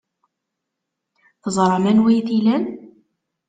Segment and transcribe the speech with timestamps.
[1.43, 2.63] Teẓram anwa ay t-ilan.